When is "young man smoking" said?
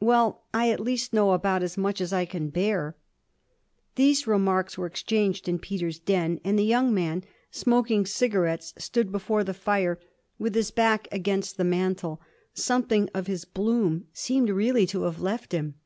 6.62-8.04